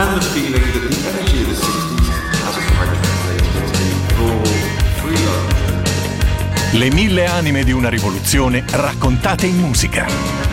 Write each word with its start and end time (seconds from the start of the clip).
and 0.00 0.16
the 0.16 0.24
feeling 0.32 0.62
that 0.72 0.88
the 0.88 1.08
energy 1.08 1.42
of 1.42 1.48
the 1.48 1.54
60s 1.54 2.08
hasn't 2.40 2.66
quite 2.72 2.88
translated 2.96 3.52
into. 3.84 4.24
Le 6.78 6.90
mille 6.90 7.26
anime 7.26 7.64
di 7.64 7.72
una 7.72 7.90
rivoluzione 7.90 8.64
raccontate 8.70 9.46
in 9.46 9.58
musica. 9.58 10.06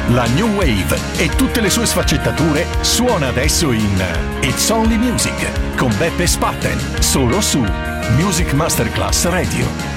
La 0.10 0.26
New 0.26 0.54
Wave 0.56 1.00
e 1.18 1.30
tutte 1.30 1.62
le 1.62 1.70
sue 1.70 1.86
sfaccettature 1.86 2.66
suona 2.82 3.28
adesso 3.28 3.72
in 3.72 4.04
It's 4.42 4.70
Only 4.70 4.98
Music 4.98 5.76
con 5.78 5.95
Beppe 5.98 6.28
Spatten, 6.28 6.78
solo 7.00 7.40
su 7.40 7.64
Music 8.18 8.52
Masterclass 8.54 9.28
Radio. 9.28 9.97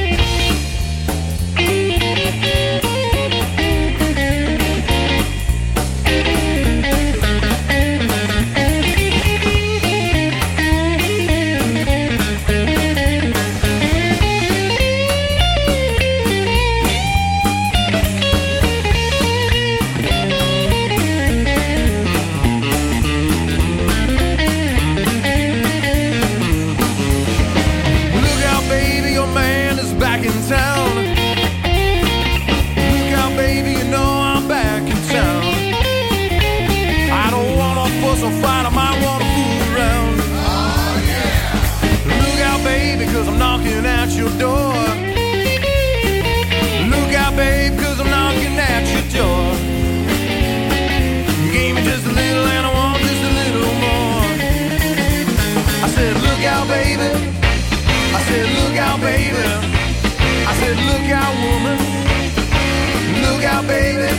baby. 63.71 64.11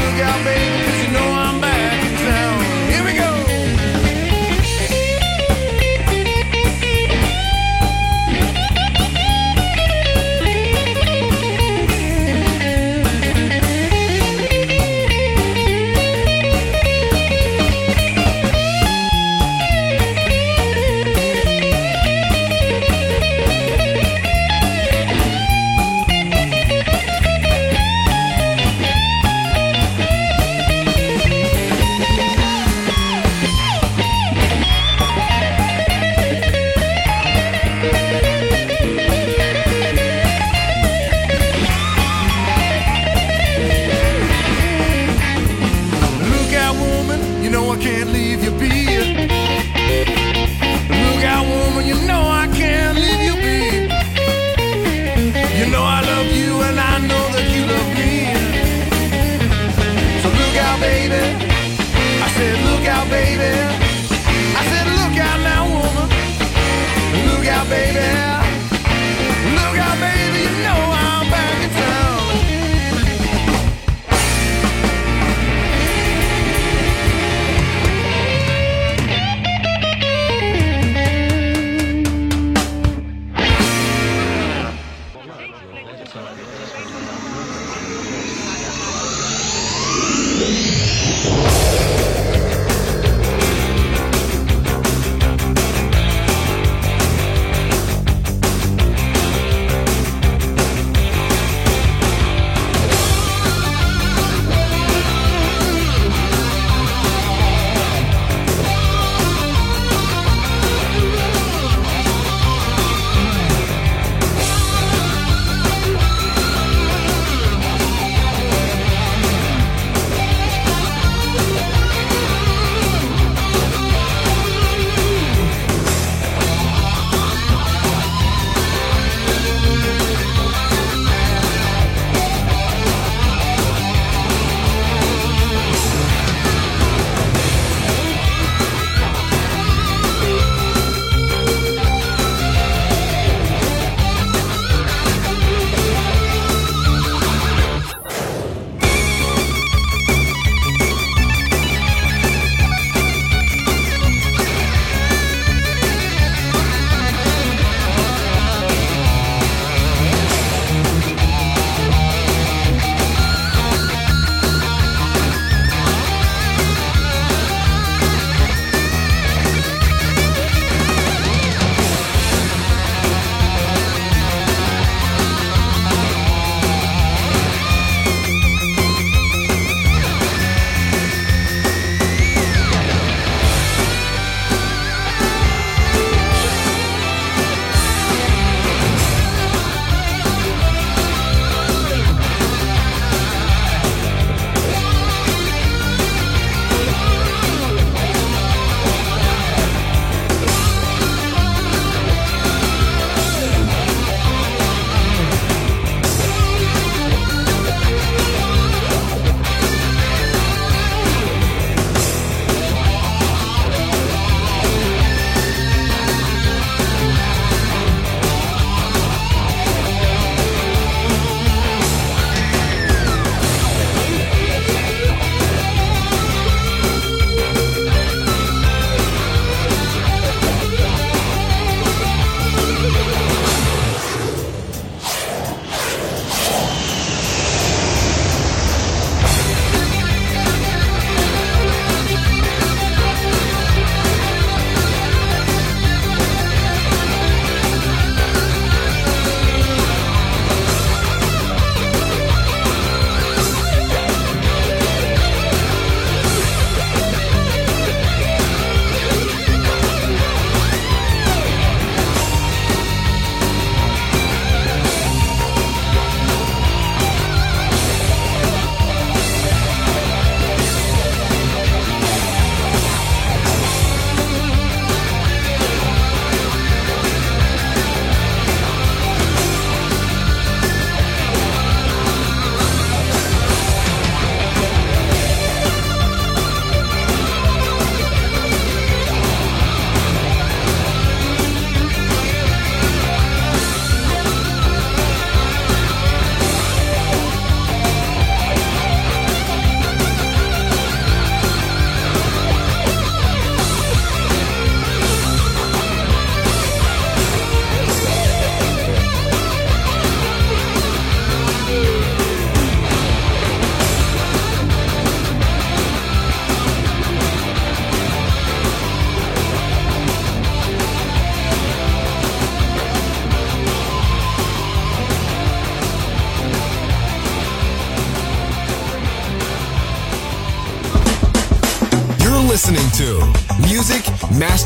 Look 0.00 0.20
out, 0.24 0.44
baby. 0.44 0.85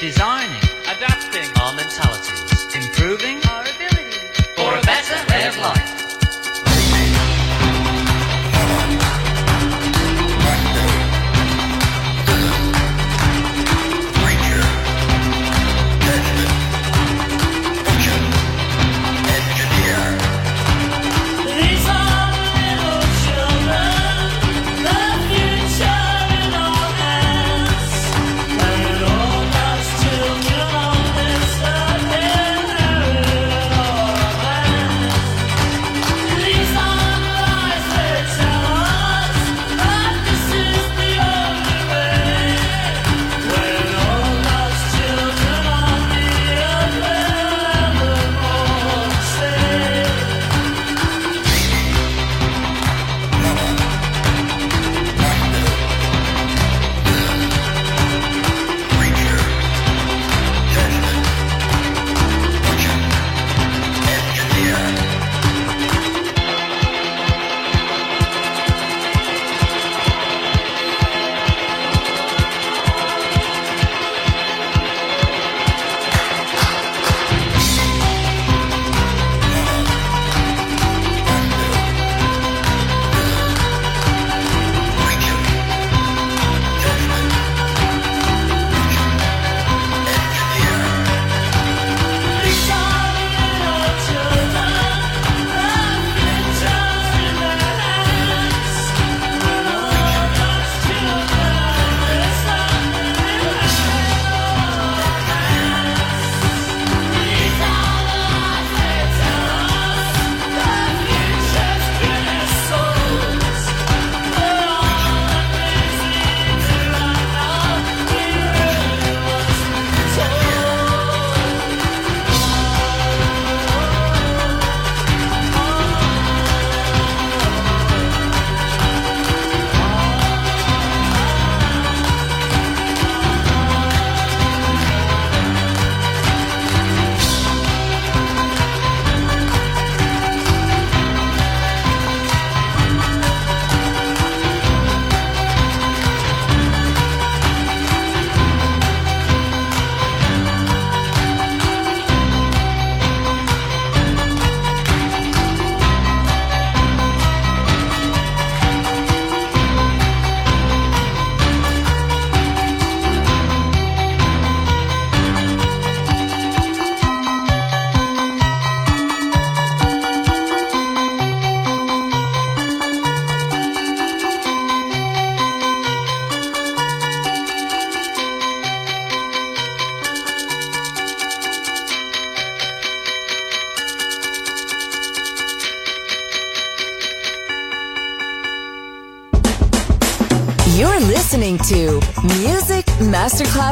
designing, 0.00 0.62
adapting 0.84 1.48
our 1.60 1.74
mentalities. 1.74 2.55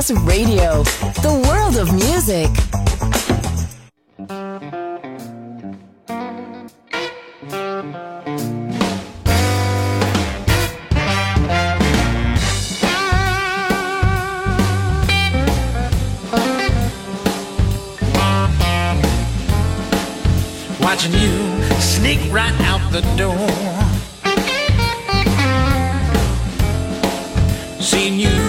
Mass 0.06 0.22
Radio, 0.24 0.82
the 1.22 1.32
world 1.48 1.76
of 1.76 1.90
music. 1.94 2.50
Watching 20.80 21.12
you 21.14 21.62
sneak 21.80 22.20
right 22.30 22.52
out 22.60 22.92
the 22.92 23.00
door. 23.16 23.48
Seeing 27.80 28.18
you 28.18 28.43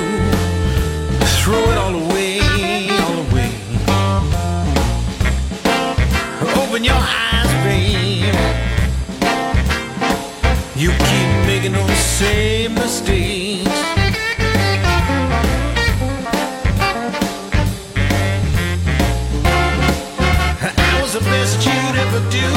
same 12.20 12.74
mistakes. 12.76 13.70
I 20.78 21.01
was 21.01 21.11
the 21.11 21.20
best 21.20 21.66
you'd 21.66 21.97
ever 22.05 22.22
do. 22.32 22.49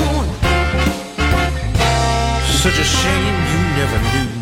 Such 2.62 2.78
a 2.78 2.84
shame 2.84 3.36
you 3.50 3.60
never 3.78 3.98
knew. 4.12 4.37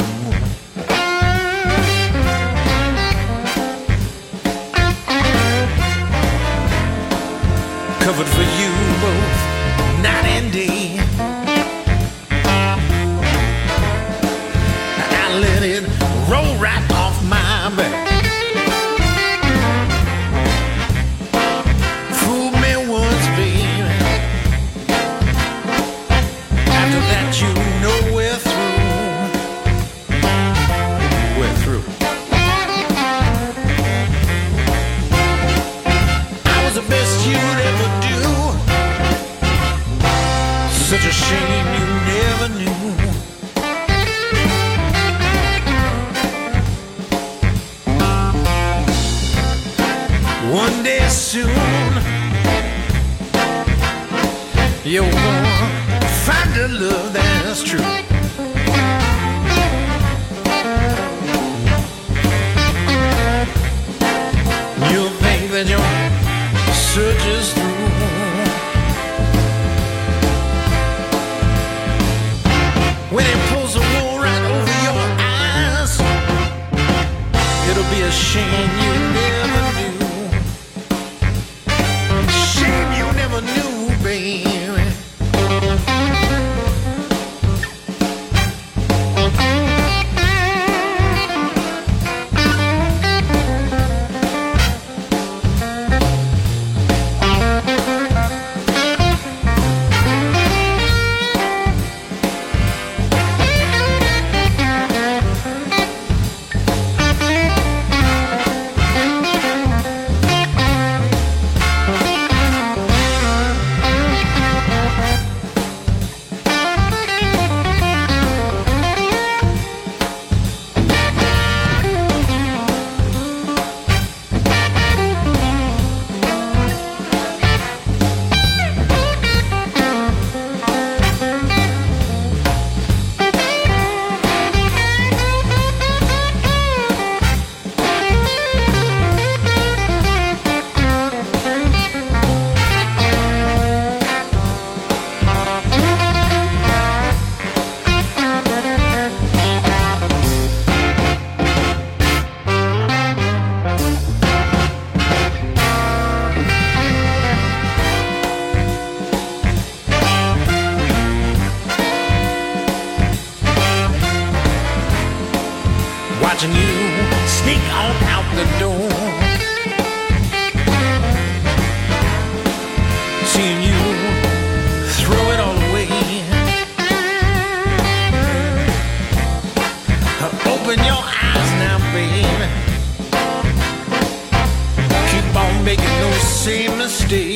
stay 186.96 187.35